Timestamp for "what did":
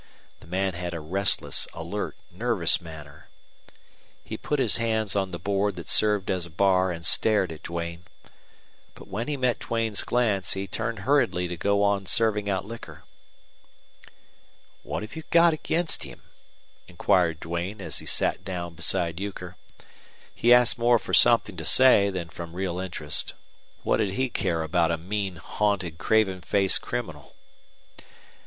23.83-24.09